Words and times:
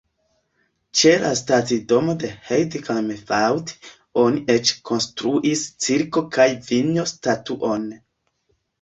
Ĉe 1.01 1.11
la 1.23 1.29
stacidomo 1.41 2.15
de 2.23 2.31
Heide-Kalmthout 2.47 3.75
oni 4.25 4.43
eĉ 4.57 4.75
konstruis 4.93 5.69
Cisko-kaj-Vinjo-statuon. 5.89 7.91